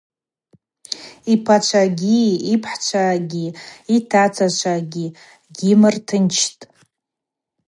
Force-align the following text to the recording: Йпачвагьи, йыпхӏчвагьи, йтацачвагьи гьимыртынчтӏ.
Йпачвагьи, 1.33 2.23
йыпхӏчвагьи, 2.49 3.47
йтацачвагьи 3.95 5.05
гьимыртынчтӏ. 5.55 6.61